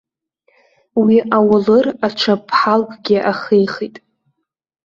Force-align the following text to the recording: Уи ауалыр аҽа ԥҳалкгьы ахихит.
Уи 1.01 1.15
ауалыр 1.37 1.85
аҽа 2.07 2.33
ԥҳалкгьы 2.45 3.17
ахихит. 3.31 3.95